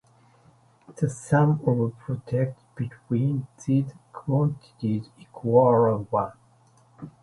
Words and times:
The 0.95 1.11
sum 1.11 1.61
of 1.67 1.95
products 1.99 2.63
between 2.75 3.45
these 3.67 3.93
quantities 4.11 5.09
equals 5.19 6.07
one. 6.11 6.31